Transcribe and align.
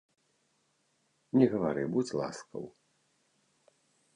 Не 1.39 1.45
гавары, 1.51 1.83
будзь 1.97 2.13
ласкаў! 2.23 2.63